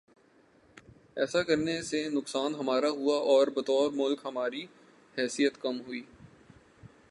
[1.15, 4.65] ایسا کرنے سے نقصان ہمارا ہوا اور بطور ملک ہماری
[5.17, 6.01] حیثیت کم ہوئی۔